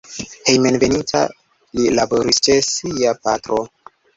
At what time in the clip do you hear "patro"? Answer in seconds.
3.29-3.61